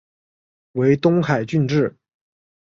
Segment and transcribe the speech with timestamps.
[0.71, 1.95] 为东海郡治。